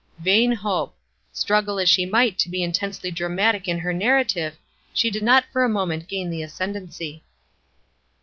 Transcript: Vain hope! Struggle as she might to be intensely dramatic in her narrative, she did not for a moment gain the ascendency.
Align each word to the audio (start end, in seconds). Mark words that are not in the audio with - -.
Vain 0.17 0.51
hope! 0.51 0.97
Struggle 1.31 1.77
as 1.77 1.87
she 1.87 2.07
might 2.07 2.39
to 2.39 2.49
be 2.49 2.63
intensely 2.63 3.11
dramatic 3.11 3.67
in 3.67 3.77
her 3.77 3.93
narrative, 3.93 4.57
she 4.95 5.11
did 5.11 5.21
not 5.21 5.45
for 5.53 5.63
a 5.63 5.69
moment 5.69 6.07
gain 6.07 6.31
the 6.31 6.41
ascendency. 6.41 7.23